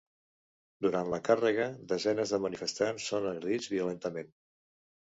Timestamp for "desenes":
1.93-2.35